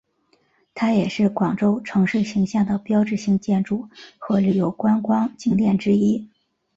[0.73, 6.27] 它也是广州城市形象的标志性建筑和旅游观光景点之一。